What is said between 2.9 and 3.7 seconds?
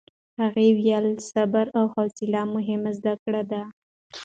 زده کړې دي.